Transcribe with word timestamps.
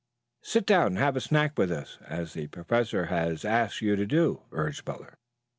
Sit 0.41 0.65
down 0.65 0.87
and 0.87 0.97
have 0.97 1.15
a 1.15 1.21
snack 1.21 1.59
with 1.59 1.71
us, 1.71 1.99
as 2.07 2.33
the 2.33 2.47
Professor 2.47 3.05
has 3.05 3.45
asked 3.45 3.83
you 3.83 3.95
to 3.95 4.07
do," 4.07 4.41
urged 4.51 4.83
Butler. 4.83 5.19